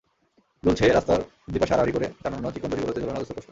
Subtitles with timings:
[0.63, 1.19] দুলছে রাস্তার
[1.51, 3.49] দুই পাশে আড়াআড়ি করে টানানো চিকন দড়িগুলোতে ঝোলানো অজস্র পোস্টার।